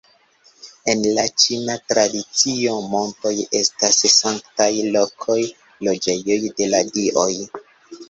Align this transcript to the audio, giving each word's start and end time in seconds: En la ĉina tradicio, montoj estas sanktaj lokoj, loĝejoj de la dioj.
En 0.93 1.03
la 1.17 1.25
ĉina 1.43 1.75
tradicio, 1.91 2.73
montoj 2.95 3.35
estas 3.61 4.01
sanktaj 4.17 4.73
lokoj, 4.99 5.39
loĝejoj 5.91 6.43
de 6.51 6.75
la 6.77 6.85
dioj. 6.95 7.33